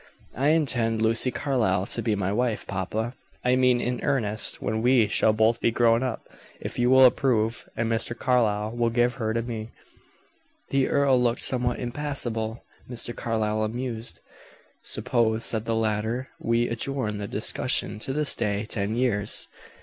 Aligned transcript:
"I 0.35 0.47
intend 0.47 0.99
Lucy 0.99 1.29
Carlyle 1.29 1.85
to 1.85 2.01
be 2.01 2.15
my 2.15 2.31
wife, 2.31 2.65
papa. 2.65 3.13
I 3.45 3.55
mean 3.55 3.79
in 3.79 4.01
earnest 4.01 4.59
when 4.59 4.81
we 4.81 5.05
shall 5.05 5.31
both 5.31 5.59
be 5.59 5.69
grown 5.69 6.01
up 6.01 6.27
if 6.59 6.79
you 6.79 6.89
will 6.89 7.05
approve, 7.05 7.69
and 7.77 7.87
Mr. 7.87 8.17
Carlyle 8.17 8.71
will 8.71 8.89
give 8.89 9.13
her 9.21 9.31
to 9.31 9.43
me." 9.43 9.69
The 10.71 10.89
earl 10.89 11.21
looked 11.21 11.41
somewhat 11.41 11.77
impassable, 11.77 12.63
Mr. 12.89 13.15
Carlyle 13.15 13.61
amused. 13.61 14.21
"Suppose," 14.81 15.45
said 15.45 15.65
the 15.65 15.75
latter, 15.75 16.29
"we 16.39 16.67
adjourn 16.67 17.19
the 17.19 17.27
discussion 17.27 17.99
to 17.99 18.11
this 18.11 18.33
day 18.33 18.65
ten 18.65 18.95
years?" 18.95 19.47